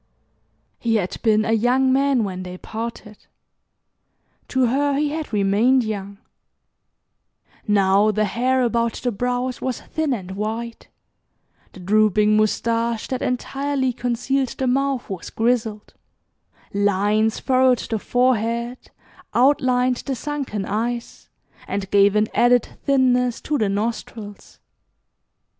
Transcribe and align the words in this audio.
He 0.79 0.95
had 0.95 1.21
been 1.21 1.45
a 1.45 1.51
young 1.51 1.93
man 1.93 2.23
when 2.23 2.41
they 2.41 2.57
parted. 2.57 3.27
To 4.47 4.65
her 4.65 4.97
he 4.97 5.09
had 5.09 5.31
remained 5.31 5.83
young. 5.83 6.17
Now 7.67 8.09
the 8.09 8.25
hair 8.25 8.63
about 8.63 8.93
the 8.93 9.11
brows 9.11 9.61
was 9.61 9.79
thin 9.81 10.11
and 10.11 10.31
white, 10.31 10.87
the 11.73 11.79
drooping 11.79 12.35
mustache 12.35 13.07
that 13.09 13.21
entirely 13.21 13.93
concealed 13.93 14.57
the 14.57 14.65
mouth 14.65 15.07
was 15.07 15.29
grizzled; 15.29 15.93
lines 16.73 17.39
furrowed 17.39 17.77
the 17.77 17.99
forehead, 17.99 18.89
outlined 19.35 19.97
the 19.97 20.15
sunken 20.15 20.65
eyes, 20.65 21.29
and 21.67 21.91
gave 21.91 22.15
an 22.15 22.27
added 22.33 22.67
thinness 22.85 23.39
to 23.41 23.55
the 23.59 23.69
nostrils. 23.69 24.57